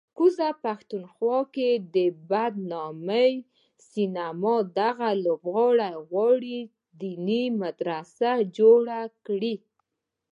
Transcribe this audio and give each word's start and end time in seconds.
کوزه 0.17 0.49
پښتونخوا 0.63 1.39
کې 1.55 1.69
د 1.95 1.97
بدنامې 2.29 3.31
سینما 3.89 4.55
دغه 4.79 5.09
لوبغاړی 5.25 5.89
غواړي 6.09 6.59
دیني 7.01 7.43
مدرسه 7.61 8.31
جوړه 8.57 8.99
کړي 9.25 9.55